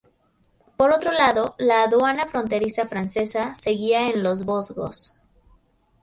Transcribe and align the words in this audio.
Por 0.77 0.93
otro 0.93 1.11
lado, 1.11 1.53
la 1.59 1.83
aduana 1.83 2.25
fronteriza 2.25 2.87
francesa 2.87 3.53
seguía 3.53 4.09
en 4.09 4.23
los 4.23 4.45
Vosgos. 4.45 5.15